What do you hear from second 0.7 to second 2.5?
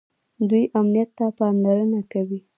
امنیت ته پاملرنه کوي.